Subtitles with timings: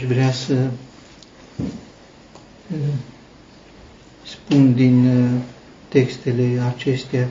[0.00, 0.70] Aș vrea să
[2.72, 2.78] uh,
[4.24, 5.40] spun din uh,
[5.88, 7.28] textele acestea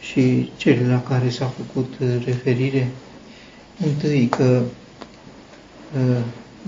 [0.00, 2.88] și cele la care s-a făcut uh, referire,
[3.84, 4.62] întâi că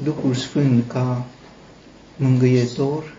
[0.03, 1.27] Duhul Sfânt ca
[2.17, 3.15] mângâietor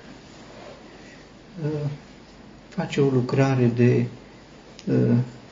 [2.70, 4.06] face o lucrare de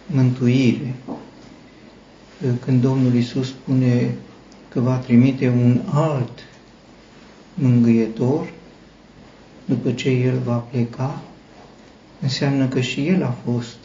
[0.05, 0.95] mântuire.
[2.65, 4.15] Când Domnul Isus spune
[4.73, 6.39] că va trimite un alt
[7.53, 8.51] mângâietor
[9.65, 11.21] după ce el va pleca,
[12.21, 13.77] înseamnă că și el a fost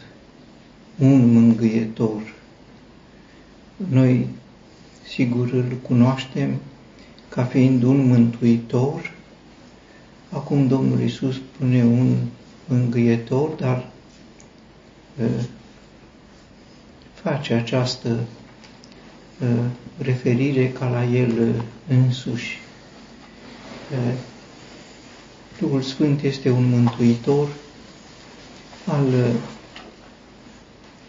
[0.99, 2.35] un mângâietor.
[3.77, 4.29] Noi,
[5.09, 6.55] sigur, îl cunoaștem
[7.29, 9.13] ca fiind un mântuitor.
[10.31, 12.17] Acum Domnul Isus spune un
[12.65, 13.89] mângâietor, dar
[15.21, 15.45] uh,
[17.15, 18.38] face această uh,
[19.99, 22.61] referire ca la el însuși.
[25.61, 27.49] Duhul Sfânt este un mântuitor
[28.85, 29.37] al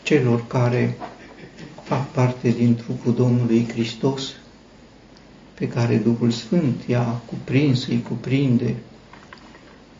[0.03, 0.97] celor care
[1.83, 4.31] fac parte din trupul Domnului Hristos,
[5.53, 8.75] pe care Duhul Sfânt i-a cuprins, îi cuprinde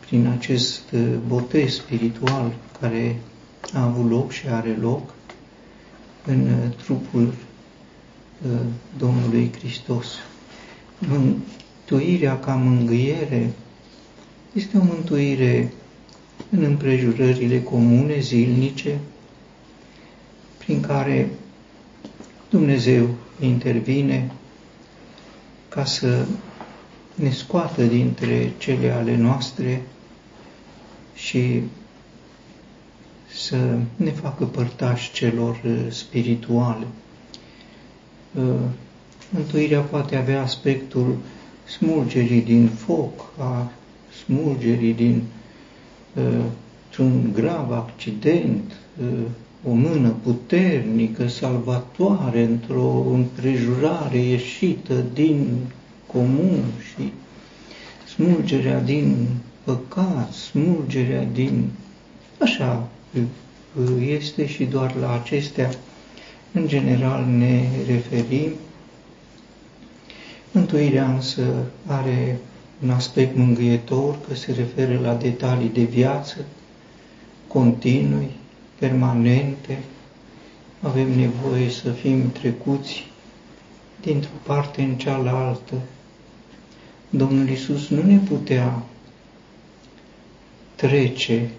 [0.00, 0.82] prin acest
[1.26, 3.16] botez spiritual care
[3.72, 5.14] a avut loc și are loc
[6.26, 7.49] în trupul Uh,
[8.98, 10.06] Domnului Hristos.
[10.98, 13.50] Mântuirea ca mângâiere
[14.52, 15.72] este o mântuire
[16.50, 18.98] în împrejurările comune, zilnice,
[20.58, 21.30] prin care
[22.50, 23.08] Dumnezeu
[23.40, 24.32] intervine
[25.68, 26.26] ca să
[27.14, 29.82] ne scoată dintre cele ale noastre
[31.14, 31.62] și
[33.34, 36.86] să ne facă părtași celor uh, spirituale.
[39.30, 41.16] Mântuirea poate avea aspectul
[41.64, 43.70] smulgerii din foc, a
[44.24, 45.22] smulgerii din
[47.00, 48.72] un grav accident,
[49.68, 55.46] o mână puternică, salvatoare, într-o împrejurare ieșită din
[56.06, 56.62] comun
[56.94, 57.12] și
[58.14, 59.26] smulgerea din
[59.64, 61.64] păcat, smulgerea din...
[62.38, 62.88] Așa
[64.06, 65.70] este și doar la acestea
[66.52, 68.50] în general ne referim.
[70.52, 72.38] Mântuirea însă are
[72.82, 76.36] un aspect mângâietor, că se referă la detalii de viață,
[77.46, 78.30] continui,
[78.78, 79.78] permanente.
[80.80, 83.06] Avem nevoie să fim trecuți
[84.00, 85.74] dintr-o parte în cealaltă.
[87.10, 88.82] Domnul Isus nu ne putea
[90.74, 91.50] trece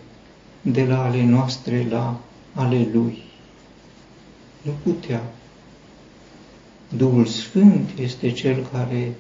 [0.62, 2.19] de la ale noastre la
[2.53, 3.31] ale Lui.
[4.62, 5.22] Nu putea.
[6.98, 9.12] Duhul Sfânt este Cel care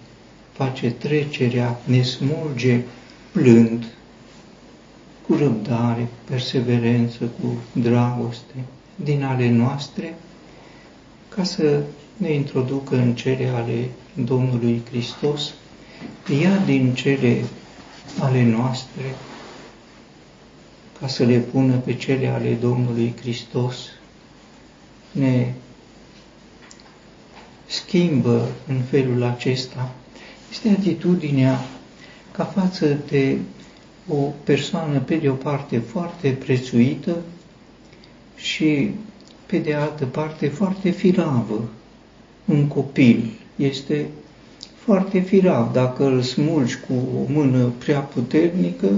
[0.51, 2.81] face trecerea, ne smulge
[3.31, 3.85] plând,
[5.27, 8.55] cu răbdare, perseverență, cu dragoste
[8.95, 10.15] din ale noastre,
[11.29, 11.83] ca să
[12.17, 13.89] ne introducă în cele ale
[14.25, 15.53] Domnului Hristos,
[16.41, 17.43] ia din cele
[18.19, 19.15] ale noastre,
[20.99, 23.75] ca să le pună pe cele ale Domnului Hristos,
[25.11, 25.53] ne
[27.67, 29.91] schimbă în felul acesta
[30.51, 31.59] este atitudinea
[32.31, 33.37] ca față de
[34.07, 37.15] o persoană, pe de o parte, foarte prețuită
[38.35, 38.89] și,
[39.45, 41.69] pe de altă parte, foarte firavă.
[42.45, 44.05] Un copil este
[44.75, 45.71] foarte firav.
[45.71, 48.89] Dacă îl smulgi cu o mână prea puternică,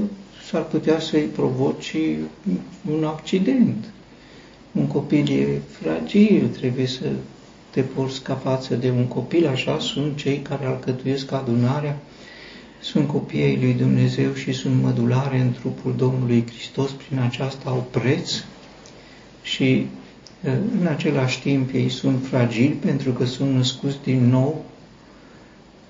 [0.50, 1.96] s-ar putea să-i provoci
[2.92, 3.93] un accident.
[4.74, 7.06] Un copil e fragil, trebuie să
[7.70, 11.98] te porți ca față de un copil, așa sunt cei care alcătuiesc adunarea,
[12.82, 18.44] sunt copiii lui Dumnezeu și sunt mădulare în trupul Domnului Hristos, prin aceasta au preț
[19.42, 19.86] și
[20.80, 24.66] în același timp ei sunt fragili pentru că sunt născuți din nou,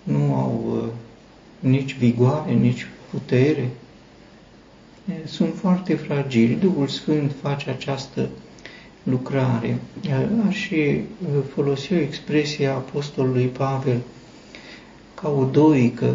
[0.04, 0.84] nu au
[1.60, 3.70] nici vigoare, nici putere,
[5.26, 6.54] sunt foarte fragili.
[6.54, 8.30] Duhul Sfânt face această
[9.04, 9.80] lucrare.
[10.48, 13.98] Aș și uh, folosi o expresie a Apostolului Pavel
[15.14, 16.14] ca o doică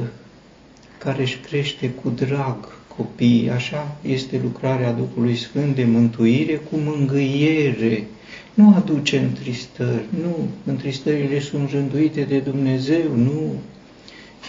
[0.99, 3.51] care își crește cu drag copiii.
[3.51, 8.07] Așa este lucrarea Duhului Sfânt de mântuire cu mângâiere.
[8.55, 13.53] Nu aduce întristări, nu, întristările sunt rânduite de Dumnezeu, nu,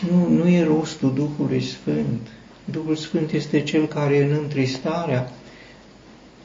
[0.09, 2.27] nu, nu e rostul Duhului Sfânt.
[2.65, 5.31] Duhul Sfânt este Cel care în întristarea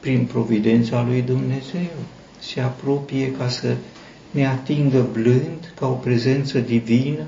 [0.05, 1.91] prin providența lui Dumnezeu,
[2.39, 3.75] se apropie ca să
[4.31, 7.23] ne atingă blând ca o prezență divină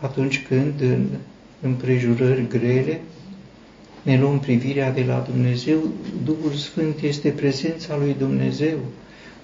[0.00, 1.06] atunci când în
[1.60, 3.00] împrejurări grele
[4.02, 5.78] ne luăm privirea de la Dumnezeu,
[6.24, 8.78] Duhul Sfânt este prezența lui Dumnezeu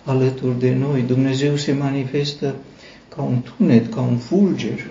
[0.05, 1.03] alături de noi.
[1.03, 2.55] Dumnezeu se manifestă
[3.09, 4.87] ca un tunet, ca un fulger,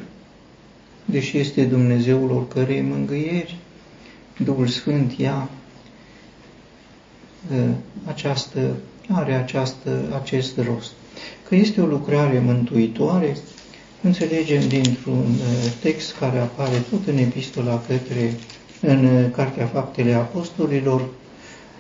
[1.06, 3.58] deși este Dumnezeul oricărei mângâieri.
[4.38, 5.59] Duhul Sfânt ia ă,
[8.06, 8.76] această,
[9.10, 10.92] are această, acest rost.
[11.48, 13.38] Că este o lucrare mântuitoare,
[14.02, 18.34] înțelegem dintr-un ă, text care apare tot în epistola către,
[18.82, 21.08] în ă, Cartea Faptele Apostolilor,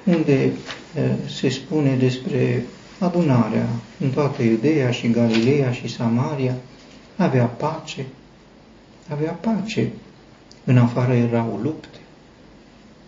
[0.03, 0.51] unde
[1.39, 2.65] se spune despre
[2.99, 3.67] adunarea
[3.99, 6.55] în toată Iudeea și Galileea și Samaria,
[7.15, 8.05] avea pace,
[9.09, 9.91] avea pace.
[10.63, 11.97] În afară erau lupte,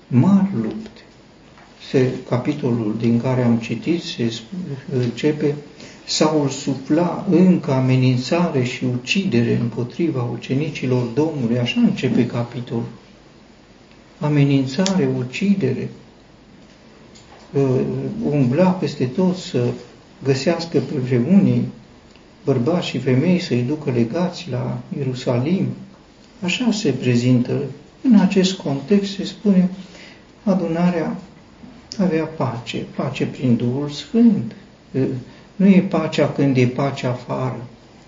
[0.07, 0.90] mari lupte.
[1.91, 4.33] Se, capitolul din care am citit se
[4.93, 5.55] începe
[6.05, 11.59] Saul sufla încă amenințare și ucidere împotriva ucenicilor Domnului.
[11.59, 12.85] Așa începe capitolul.
[14.19, 15.89] Amenințare, ucidere,
[18.23, 19.71] umbla peste tot să
[20.23, 20.79] găsească
[21.09, 21.67] pe unii
[22.45, 25.67] bărbați și femei să-i ducă legați la Ierusalim.
[26.43, 27.61] Așa se prezintă.
[28.01, 29.69] În acest context se spune
[30.43, 31.17] adunarea
[31.97, 34.55] avea pace, pace prin Duhul Sfânt.
[35.55, 37.63] Nu e pacea când e pace afară.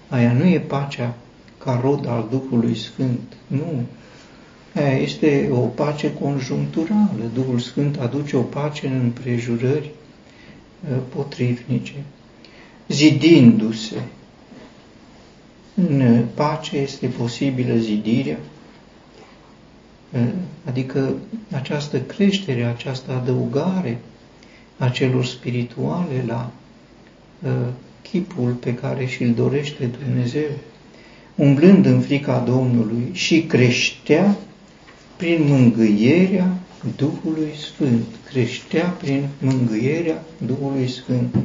[0.09, 1.15] Aia nu e pacea
[1.57, 3.33] ca rod al Duhului Sfânt.
[3.47, 3.83] Nu.
[4.75, 7.30] Aia este o pace conjuncturală.
[7.33, 9.89] Duhul Sfânt aduce o pace în împrejurări
[10.91, 11.94] uh, potrivnice,
[12.88, 14.01] zidindu-se.
[15.75, 18.52] În pace este posibilă zidirea, uh,
[20.65, 21.13] adică
[21.51, 24.00] această creștere, această adăugare
[24.77, 26.51] a celor spirituale la
[27.44, 27.51] uh,
[28.01, 30.50] chipul pe care și-l dorește Dumnezeu,
[31.36, 34.38] umblând în frica Domnului și creștea
[35.15, 36.57] prin mângâierea
[36.95, 38.06] Duhului Sfânt.
[38.30, 41.36] Creștea prin mângâierea Duhului Sfânt.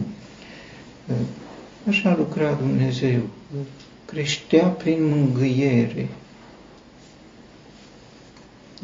[1.89, 3.21] Așa lucra Dumnezeu.
[4.05, 6.09] Creștea prin mângâiere.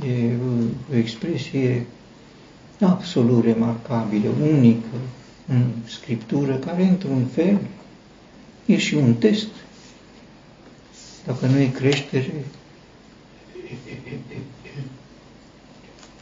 [0.02, 0.36] E
[0.90, 1.86] o expresie
[2.80, 4.96] absolut remarcabilă, unică
[5.46, 7.58] în Scriptură, care, într-un fel,
[8.66, 9.48] e și un test.
[11.26, 12.44] Dacă nu e creștere,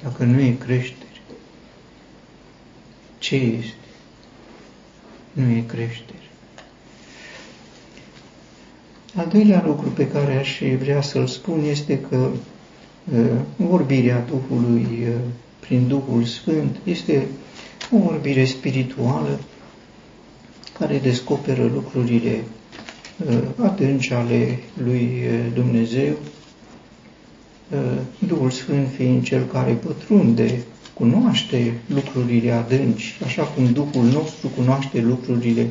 [0.02, 1.20] dacă nu e creștere,
[3.18, 3.74] ce este?
[5.32, 6.16] Nu e creștere.
[9.14, 12.38] Al doilea lucru pe care aș vrea să-l spun este că uh,
[13.56, 15.14] vorbirea Duhului uh,
[15.60, 17.26] prin Duhul Sfânt este
[17.90, 19.40] o vorbire spirituală
[20.78, 22.44] care descoperă lucrurile
[23.26, 25.22] uh, adânci ale lui
[25.54, 26.12] Dumnezeu.
[27.70, 27.78] Uh,
[28.28, 30.62] Duhul Sfânt fiind cel care pătrunde,
[30.94, 35.66] cunoaște lucrurile adânci, așa cum Duhul nostru cunoaște lucrurile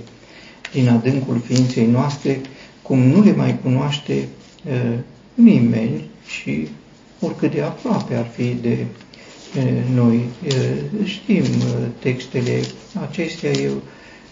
[0.72, 2.42] din adâncul ființei noastre,
[2.82, 4.28] cum nu le mai cunoaște
[4.66, 4.98] uh,
[5.34, 6.68] nimeni și
[7.22, 8.86] oricât de aproape ar fi de
[9.58, 10.26] uh, noi.
[10.48, 12.62] Uh, știm uh, textele
[13.10, 13.82] acestea, eu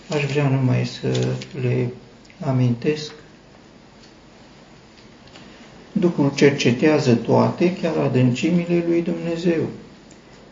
[0.09, 1.89] aș vrea numai să le
[2.39, 3.11] amintesc
[5.91, 9.61] Duhul cercetează toate, chiar adâncimile lui Dumnezeu.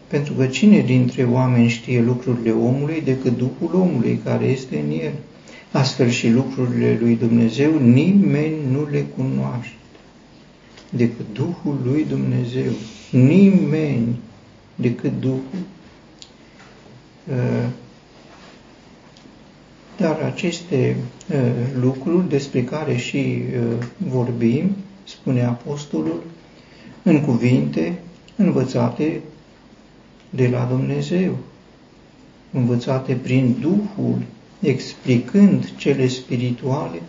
[0.08, 5.14] Pentru că cine dintre oameni știe lucrurile omului decât Duhul omului care este în el?
[5.72, 9.77] Astfel și lucrurile lui Dumnezeu nimeni nu le cunoaște
[10.90, 12.72] decât Duhul lui Dumnezeu.
[13.12, 14.20] Nimeni
[14.76, 15.42] decât Duhul.
[17.30, 17.70] Uh,
[19.98, 20.96] dar aceste
[21.32, 21.40] uh,
[21.82, 26.24] lucruri despre care și uh, vorbim, spune apostolul,
[27.04, 28.00] în cuvinte
[28.36, 29.22] învățate
[30.30, 31.38] de la Dumnezeu,
[32.52, 34.22] învățate prin Duhul,
[34.60, 37.02] explicând cele spirituale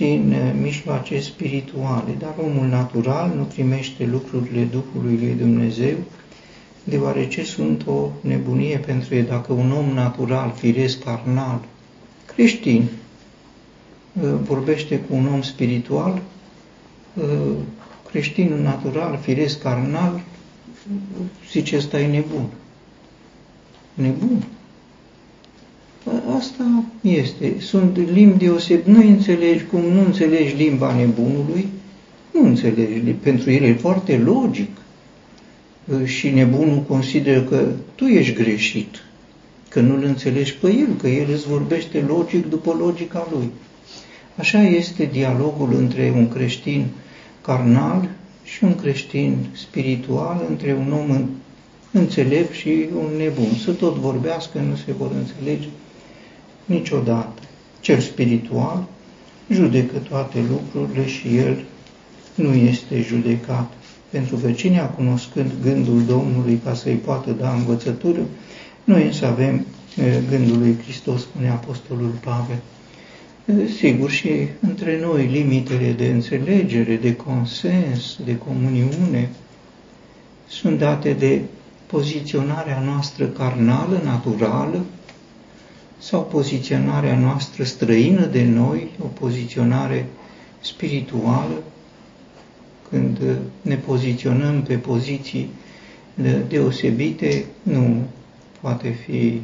[0.00, 5.96] prin eh, mijloace spirituale, dar omul natural nu primește lucrurile Duhului lui Dumnezeu,
[6.84, 9.24] deoarece sunt o nebunie pentru el.
[9.24, 11.60] Dacă un om natural, firesc, carnal,
[12.26, 12.82] creștin,
[14.22, 16.22] eh, vorbește cu un om spiritual,
[17.14, 17.56] Uh,
[18.10, 20.20] creștinul natural, firesc, carnal,
[21.50, 22.46] zice, ăsta e nebun.
[23.94, 24.44] Nebun.
[26.36, 27.54] Asta este.
[27.58, 28.80] Sunt limbi deoseb.
[28.84, 31.68] Nu înțelegi cum nu înțelegi limba nebunului,
[32.32, 33.10] nu înțelegi.
[33.10, 34.68] Pentru el e foarte logic.
[35.84, 39.02] Uh, și nebunul consideră că tu ești greșit,
[39.68, 43.50] că nu-l înțelegi pe el, că el îți vorbește logic după logica lui.
[44.36, 46.86] Așa este dialogul între un creștin
[47.40, 48.08] carnal
[48.44, 51.28] și un creștin spiritual, între un om
[51.92, 53.54] înțelept și un nebun.
[53.64, 55.68] Să tot vorbească, nu se vor înțelege
[56.70, 57.42] niciodată.
[57.80, 58.84] Cel spiritual
[59.52, 61.64] judecă toate lucrurile și el
[62.34, 63.72] nu este judecat.
[64.10, 68.20] Pentru că cine a cunoscând gândul Domnului ca să-i poată da învățătură,
[68.84, 69.66] noi însă avem
[70.28, 72.58] gândul lui Hristos, spune Apostolul Pavel.
[73.78, 79.28] Sigur, și între noi limitele de înțelegere, de consens, de comuniune,
[80.48, 81.40] sunt date de
[81.86, 84.84] poziționarea noastră carnală, naturală,
[86.00, 90.06] sau poziționarea noastră străină de noi, o poziționare
[90.60, 91.62] spirituală,
[92.90, 93.18] când
[93.62, 95.48] ne poziționăm pe poziții
[96.48, 98.02] deosebite, nu
[98.60, 99.40] poate fi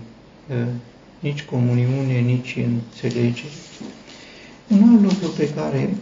[1.18, 3.52] nici comuniune, nici înțelegere.
[4.68, 5.96] Un alt lucru pe care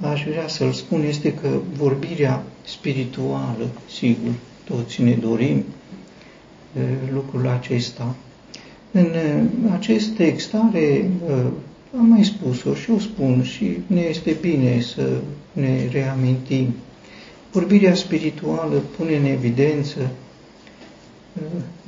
[0.00, 4.32] aș vrea să-l spun este că vorbirea spirituală, sigur,
[4.64, 5.64] toți ne dorim
[7.12, 8.14] lucrul acesta.
[8.92, 9.06] În
[9.72, 11.10] acest text are,
[11.98, 15.10] am mai spus-o și o spun și ne este bine să
[15.52, 16.74] ne reamintim.
[17.52, 20.10] Vorbirea spirituală pune în evidență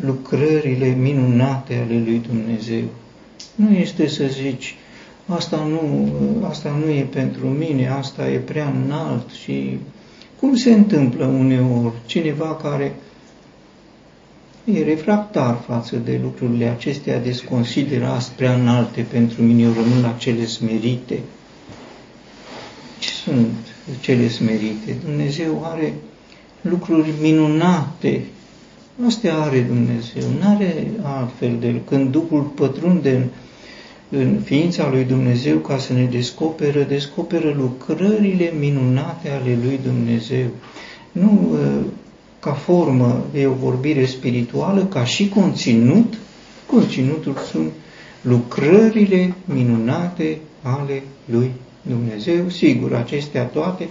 [0.05, 2.85] lucrările minunate ale lui Dumnezeu.
[3.55, 4.75] Nu este să zici,
[5.27, 6.13] asta nu,
[6.49, 9.79] asta nu e pentru mine, asta e prea înalt și
[10.41, 12.95] cum se întâmplă uneori cineva care
[14.65, 20.15] e refractar față de lucrurile acestea, desconsideră astea prea înalte pentru mine, eu rămân la
[20.19, 21.19] cele smerite.
[22.99, 23.57] Ce sunt
[24.01, 24.97] cele smerite?
[25.05, 25.95] Dumnezeu are
[26.61, 28.23] lucruri minunate
[29.07, 33.27] Astea are Dumnezeu, nu are altfel de când Duhul pătrunde în,
[34.19, 40.47] în ființa lui Dumnezeu ca să ne descoperă, descoperă lucrările minunate ale lui Dumnezeu.
[41.13, 41.83] Nu ă,
[42.43, 46.15] ca formă de o vorbire spirituală, ca și conținut,
[46.67, 47.73] conținutul sunt
[48.21, 51.51] lucrările minunate ale lui
[51.83, 52.49] Dumnezeu.
[52.49, 53.89] Sigur, acestea toate,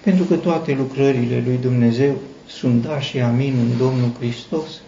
[0.00, 2.14] pentru că toate lucrările lui Dumnezeu
[2.46, 4.80] sunt da și amin în Domnul Hristos,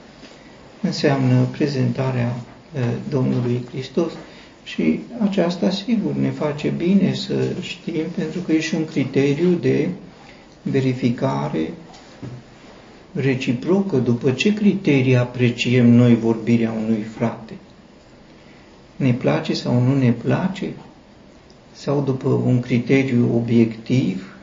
[0.83, 2.37] înseamnă prezentarea
[3.09, 4.13] Domnului Hristos
[4.65, 9.89] și aceasta, sigur, ne face bine să știm, pentru că e și un criteriu de
[10.63, 11.71] verificare
[13.13, 13.97] reciprocă.
[13.97, 17.53] După ce criterii apreciem noi vorbirea unui frate?
[18.97, 20.73] Ne place sau nu ne place?
[21.73, 24.37] Sau după un criteriu obiectiv,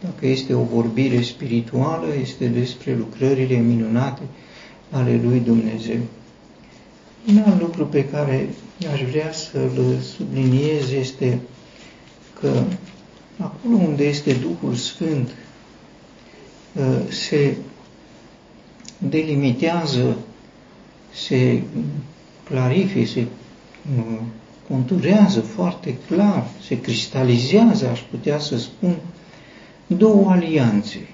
[0.00, 4.22] dacă este o vorbire spirituală, este despre lucrările minunate
[4.90, 5.98] ale lui Dumnezeu.
[7.28, 8.48] Un alt lucru pe care
[8.92, 11.38] aș vrea să-l subliniez este
[12.40, 12.62] că
[13.38, 15.32] acolo unde este Duhul Sfânt ă,
[17.08, 17.56] se
[18.98, 20.16] delimitează,
[21.14, 21.62] se
[22.44, 23.26] clarifică, se
[23.98, 24.22] ă,
[24.68, 28.96] conturează foarte clar, se cristalizează, aș putea să spun,
[29.86, 31.08] două alianțe.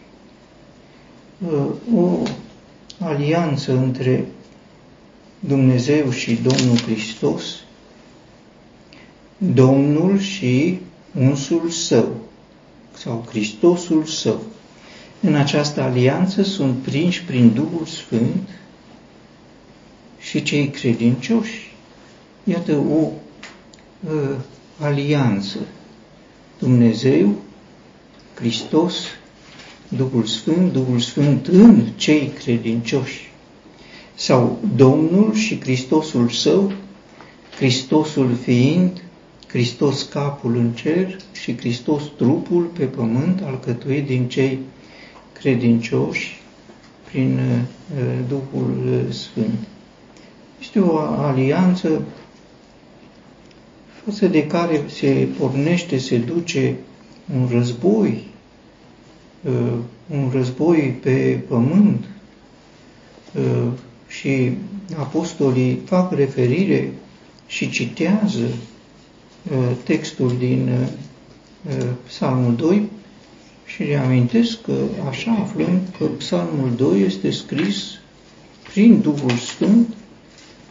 [1.46, 2.22] Uh, o
[2.98, 4.26] alianță între
[5.40, 7.42] Dumnezeu și Domnul Hristos,
[9.38, 10.78] Domnul și
[11.18, 12.08] unsul său,
[12.92, 14.40] sau Hristosul său.
[15.26, 18.49] În această alianță sunt prinși prin Duhul Sfânt
[20.18, 21.75] și cei credincioși.
[22.45, 23.11] Iată o
[24.11, 24.37] uh,
[24.78, 25.59] alianță.
[26.59, 27.35] Dumnezeu
[28.35, 28.95] Hristos,
[29.88, 33.30] Duhul Sfânt, Duhul Sfânt în cei credincioși,
[34.14, 36.73] sau Domnul și Hristosul Său,
[37.56, 39.02] Hristosul fiind,
[39.47, 44.59] Hristos capul în cer și Hristos trupul pe pământ alcătuit din cei
[45.38, 46.40] credincioși
[47.10, 49.58] prin uh, Duhul Sfânt.
[50.60, 52.02] Este o alianță
[54.06, 56.74] față de care se pornește, se duce
[57.34, 58.24] un război,
[59.42, 59.72] uh,
[60.10, 62.04] un război pe pământ
[63.34, 63.72] uh,
[64.08, 64.52] și
[64.96, 66.92] apostolii fac referire
[67.46, 68.44] și citează
[69.50, 70.88] uh, textul din
[72.06, 72.88] Psalmul 2
[73.66, 74.75] și reamintesc că
[75.08, 77.99] așa aflăm că Psalmul 2 este scris
[78.73, 79.87] prin Duhul Sfânt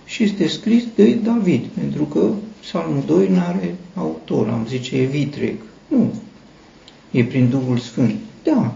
[0.05, 2.29] și este scris de David, pentru că
[2.61, 5.55] Psalmul 2 nu are autor, am zice, e vitreg.
[5.87, 6.13] Nu,
[7.11, 8.15] E prin Duhul Sfânt.
[8.43, 8.73] Da,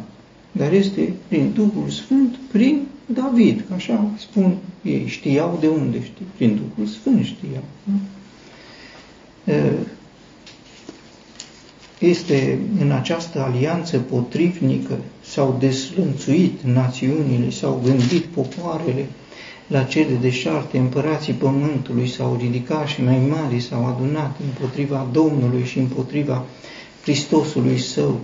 [0.51, 3.63] dar este prin Duhul Sfânt, prin David.
[3.75, 5.07] Așa spun ei.
[5.07, 6.25] Știau de unde știu.
[6.35, 7.63] Prin Duhul Sfânt știau.
[7.83, 7.93] Da?
[11.99, 19.05] Este în această alianță potrivnică, s-au deslănțuit națiunile, s-au gândit popoarele
[19.67, 25.77] la cele deșarte, împărații pământului s-au ridicat și mai mari s-au adunat împotriva Domnului și
[25.79, 26.45] împotriva
[27.03, 28.19] Hristosului Său,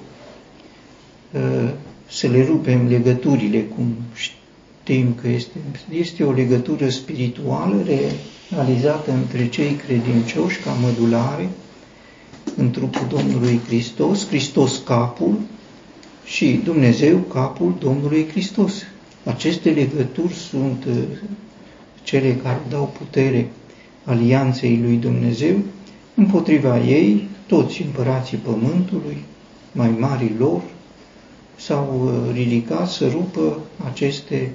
[1.36, 1.70] ă,
[2.10, 5.58] să le rupem legăturile, cum știm că este.
[5.90, 7.76] Este o legătură spirituală
[8.50, 11.50] realizată între cei credincioși ca mădulare,
[12.58, 15.38] în trupul Domnului Hristos, Hristos capul
[16.26, 18.74] și Dumnezeu capul Domnului Hristos.
[19.24, 20.94] Aceste legături sunt uh,
[22.04, 23.50] cele care dau putere
[24.04, 25.56] alianței lui Dumnezeu,
[26.16, 29.18] împotriva ei toți împărații pământului,
[29.72, 30.62] mai mari lor,
[31.56, 33.60] s-au uh, ridicat să rupă
[33.92, 34.52] aceste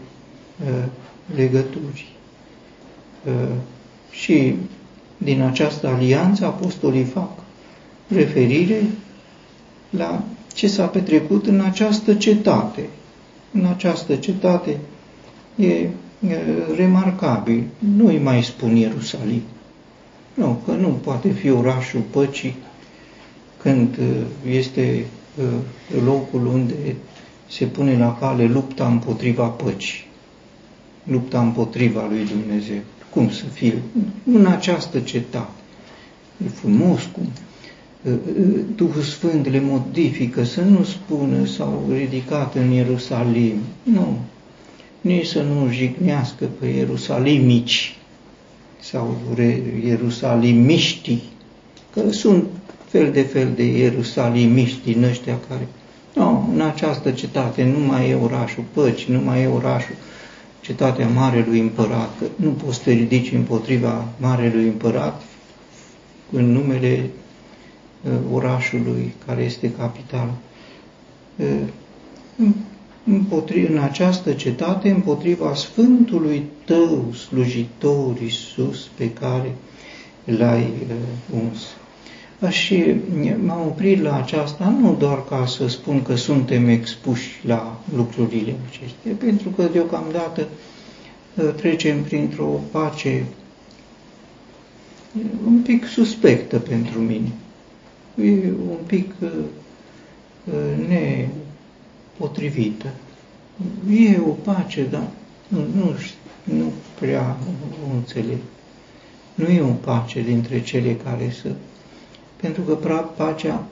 [0.65, 0.85] uh,
[1.35, 2.09] legături.
[4.11, 4.55] Și
[5.17, 7.40] din această alianță apostolii fac
[8.15, 8.83] referire
[9.91, 10.25] la
[10.55, 12.89] ce s-a petrecut în această cetate.
[13.53, 14.79] În această cetate
[15.57, 15.89] e
[16.77, 17.65] remarcabil.
[17.79, 19.43] Nu îi mai spun Ierusalim.
[20.35, 22.57] Nu, că nu poate fi orașul păcii
[23.63, 23.99] când
[24.51, 25.07] este
[26.05, 26.75] locul unde
[27.49, 30.07] se pune la cale lupta împotriva păcii,
[31.05, 32.81] lupta împotriva lui Dumnezeu.
[33.11, 33.83] Cum să fie?
[34.25, 35.51] În această cetate.
[36.45, 37.29] E frumos cum
[38.77, 43.57] Duhul Sfânt le modifică, să nu spună s-au ridicat în Ierusalim.
[43.83, 44.19] Nu.
[45.01, 47.97] Nici să nu jignească pe ierusalimici
[48.81, 49.17] sau
[49.85, 51.19] ierusalimiști,
[51.93, 52.45] că sunt
[52.89, 55.69] fel de fel de ierusalimiști din ăștia care...
[56.15, 59.95] Nu, în această cetate nu mai e orașul păcii, nu mai e orașul
[60.61, 65.23] cetatea Marelui Împărat, că nu poți să te ridici împotriva Marelui Împărat
[66.31, 67.20] în numele Uh,
[68.33, 70.33] orașului care este capital.
[71.37, 71.47] Uh,
[73.69, 79.55] în această cetate, împotriva Sfântului tău, slujitor Iisus, pe care
[80.25, 81.67] l-ai uh, uns.
[82.51, 82.85] Și
[83.45, 89.13] m-am oprit la aceasta nu doar ca să spun că suntem expuși la lucrurile acestea,
[89.19, 90.49] pentru că deocamdată
[91.57, 93.25] trecem printr-o pace
[95.47, 97.33] un pic suspectă pentru mine
[98.23, 99.29] e un pic uh,
[100.45, 100.89] uh,
[102.19, 102.87] nepotrivită.
[103.91, 105.09] E o pace, dar
[105.49, 105.95] nu, nu,
[106.45, 107.37] nu prea
[107.91, 108.39] o înțeleg.
[109.35, 111.53] Nu e o pace dintre cele care să...
[112.37, 112.75] Pentru că
[113.17, 113.67] pacea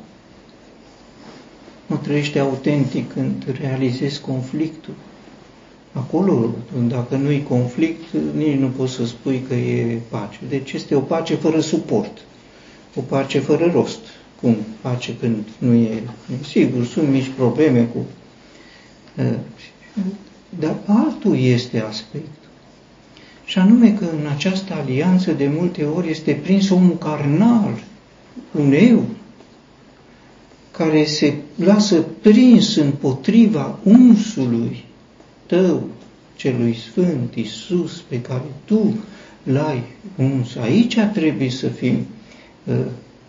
[1.86, 4.94] nu trăiește autentic când realizezi conflictul.
[5.92, 6.50] Acolo,
[6.88, 8.02] dacă nu-i conflict,
[8.36, 10.38] nici nu poți să spui că e pace.
[10.48, 12.18] Deci este o pace fără suport,
[12.94, 14.00] o pace fără rost
[14.40, 16.02] cum face când nu e.
[16.42, 18.04] Sigur, sunt mici probleme cu...
[20.58, 22.48] Dar altul este aspectul.
[23.44, 27.82] Și anume că în această alianță de multe ori este prins omul carnal,
[28.58, 29.04] un eu,
[30.70, 34.84] care se lasă prins împotriva unsului
[35.46, 35.88] tău,
[36.36, 38.98] celui Sfânt Iisus, pe care tu
[39.42, 39.82] l-ai
[40.16, 40.56] uns.
[40.56, 42.06] Aici trebuie să fim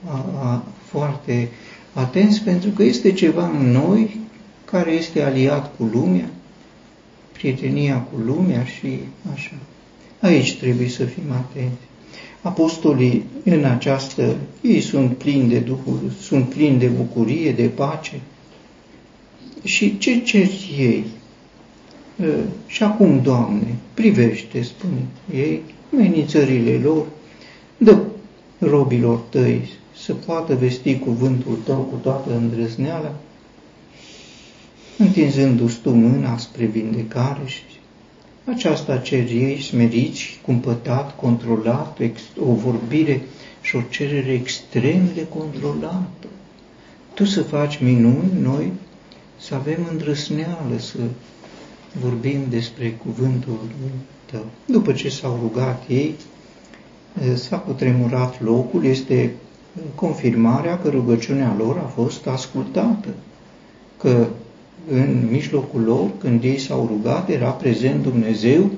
[0.08, 1.50] a, a, foarte
[1.94, 4.18] atenți pentru că este ceva în noi
[4.66, 6.30] care este aliat cu lumea,
[7.32, 9.00] prietenia cu lumea și
[9.34, 9.54] așa.
[10.20, 11.88] Aici trebuie să fim atenți.
[12.42, 18.20] Apostolii în această, ei sunt plini de Duhul, sunt plini de bucurie, de pace.
[19.64, 20.48] Și ce cer
[20.78, 21.06] ei?
[22.24, 22.26] Ă,
[22.68, 25.62] și acum, Doamne, privește, spune ei,
[25.94, 27.06] amenințările lor,
[27.78, 27.98] dă
[28.60, 29.70] robilor tăi
[30.10, 33.16] să poată vesti cuvântul tău cu toată îndrăzneala,
[34.98, 37.62] întinzându-ți tu mâna spre vindecare și
[38.46, 42.00] aceasta cer ei smeriți, cumpătat, controlat,
[42.40, 43.22] o vorbire
[43.62, 46.28] și o cerere extrem de controlată.
[47.14, 48.72] Tu să faci minuni, noi
[49.40, 50.98] să avem îndrăsneală să
[52.02, 53.60] vorbim despre cuvântul
[54.32, 54.46] tău.
[54.66, 56.16] După ce s-au rugat ei,
[57.36, 59.34] s-a cutremurat locul, este
[59.96, 63.10] confirmarea că rugăciunea lor a fost ascultată,
[63.98, 64.28] că
[64.92, 68.70] în mijlocul lor, când ei s-au rugat, era prezent Dumnezeu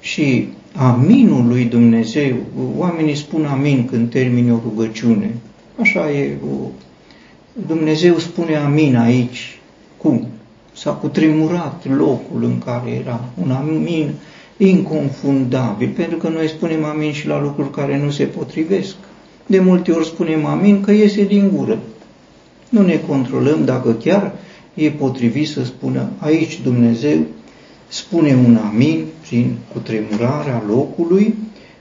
[0.00, 2.36] și aminul lui Dumnezeu,
[2.76, 5.34] oamenii spun amin când termine o rugăciune.
[5.80, 6.68] Așa e, o...
[7.66, 9.58] Dumnezeu spune amin aici.
[9.96, 10.26] Cum?
[10.72, 14.10] S-a cutremurat locul în care era un amin
[14.56, 18.94] inconfundabil, pentru că noi spunem amin și la lucruri care nu se potrivesc.
[19.46, 21.78] De multe ori spunem amin că iese din gură.
[22.68, 24.32] Nu ne controlăm dacă chiar
[24.74, 27.18] e potrivit să spună aici Dumnezeu
[27.88, 31.34] spune un amin prin cutremurarea locului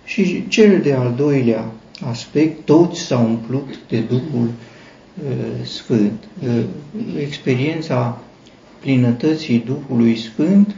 [0.05, 1.71] și cel de al doilea
[2.09, 6.23] aspect, toți s-au umplut de Duhul uh, Sfânt.
[6.43, 6.63] Uh,
[7.19, 8.21] experiența
[8.79, 10.75] plinătății Duhului Sfânt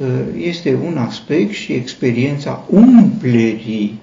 [0.00, 0.06] uh,
[0.40, 4.00] este un aspect și experiența umplerii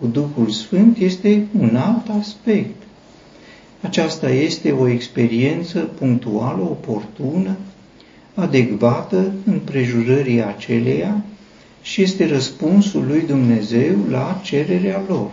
[0.00, 2.82] cu Duhul Sfânt este un alt aspect.
[3.80, 7.56] Aceasta este o experiență punctuală, oportună,
[8.34, 11.24] adecvată în prejurării aceleia
[11.82, 15.30] și este răspunsul lui Dumnezeu la cererea lor.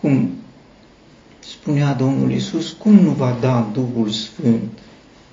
[0.00, 0.30] Cum
[1.38, 4.62] spunea Domnul Isus, cum nu va da Duhul Sfânt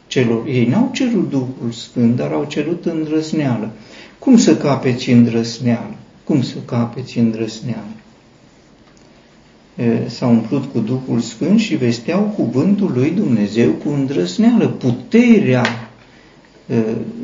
[0.07, 0.47] celor?
[0.47, 3.71] Ei n-au cerut Duhul Sfânt, dar au cerut îndrăsneală.
[4.19, 5.95] Cum să capeți îndrăsneală?
[6.23, 7.93] Cum să capeți îndrăsneală?
[10.07, 15.89] S-au umplut cu Duhul Sfânt și vesteau cuvântul lui Dumnezeu cu îndrăsneală, puterea,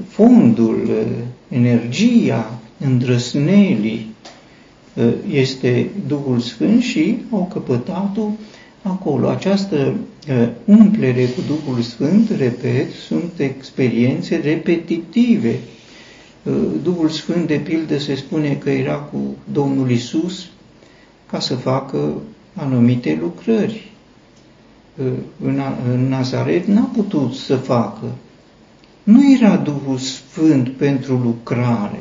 [0.07, 1.05] fondul,
[1.47, 4.09] energia îndrăsnelii
[5.31, 8.29] este Duhul Sfânt și au căpătat-o
[8.81, 9.27] acolo.
[9.27, 9.93] Această
[10.65, 15.59] umplere cu Duhul Sfânt, repet, sunt experiențe repetitive.
[16.83, 19.17] Duhul Sfânt, de pildă, se spune că era cu
[19.51, 20.49] Domnul Isus
[21.29, 22.13] ca să facă
[22.53, 23.91] anumite lucrări.
[25.43, 28.05] În Nazaret n-a putut să facă.
[29.03, 31.99] Nu era Duhul Sfânt pentru lucrare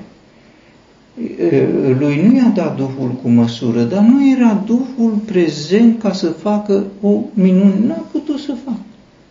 [1.99, 6.85] lui nu i-a dat Duhul cu măsură, dar nu era Duhul prezent ca să facă
[7.01, 7.75] o minune.
[7.87, 8.81] N-a putut să facă.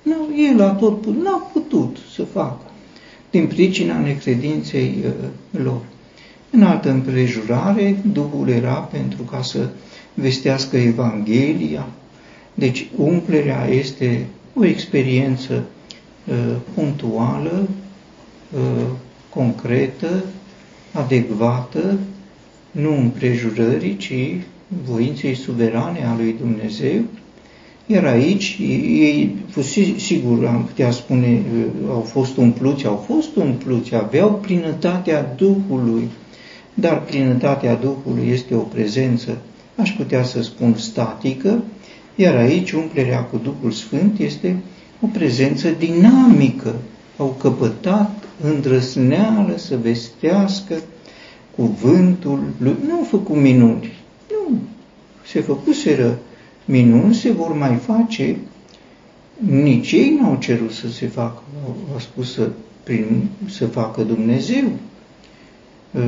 [0.01, 0.15] Nu,
[0.51, 2.61] el a tot putut, n-a putut să facă
[3.29, 5.11] din pricina necredinței uh,
[5.63, 5.81] lor.
[6.51, 9.67] În altă împrejurare, Duhul era pentru ca să
[10.13, 11.87] vestească Evanghelia.
[12.53, 15.63] Deci umplerea este o experiență
[16.27, 17.67] uh, punctuală,
[18.53, 18.85] uh,
[19.29, 20.23] concretă,
[20.91, 21.99] adecvată,
[22.71, 24.13] nu împrejurării, ci
[24.85, 27.01] voinței suverane a lui Dumnezeu.
[27.85, 29.35] Iar aici, ei,
[29.97, 31.41] sigur, am putea spune,
[31.89, 36.09] au fost umpluți, au fost umpluți, aveau plinătatea Duhului,
[36.73, 39.37] dar plinătatea Duhului este o prezență,
[39.79, 41.63] aș putea să spun, statică,
[42.15, 44.55] iar aici umplerea cu Duhul Sfânt este
[45.01, 46.75] o prezență dinamică.
[47.17, 50.75] Au căpătat îndrăsneală să vestească
[51.55, 52.75] cuvântul lui.
[52.87, 53.91] Nu au făcut minuni.
[54.29, 54.57] Nu.
[55.25, 56.19] Se făcuseră
[56.65, 58.37] minuni, se vor mai face.
[59.37, 61.41] Nici ei n-au cerut să se facă.
[61.93, 62.49] Au spus să,
[62.83, 64.71] prin, să facă Dumnezeu.
[65.95, 66.01] Ă,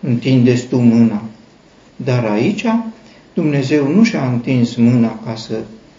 [0.00, 1.22] întindeți tu mâna.
[2.04, 2.64] Dar aici
[3.34, 5.54] Dumnezeu nu și-a întins mâna ca să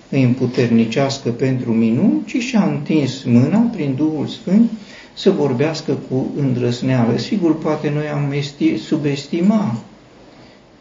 [0.09, 4.71] îi împuternicească pentru minuni, ci și-a întins mâna prin Duhul Sfânt
[5.13, 7.17] să vorbească cu îndrăsneală.
[7.17, 8.33] Sigur, poate noi am
[8.77, 9.75] subestima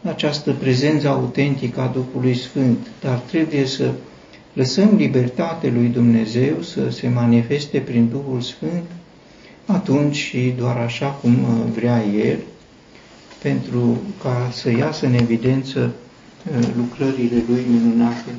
[0.03, 3.91] această prezență autentică a Duhului Sfânt, dar trebuie să
[4.53, 8.83] lăsăm libertate lui Dumnezeu să se manifeste prin Duhul Sfânt
[9.65, 11.35] atunci și doar așa cum
[11.75, 12.37] vrea El,
[13.41, 15.91] pentru ca să iasă în evidență
[16.59, 18.31] uh, lucrările Lui minunate.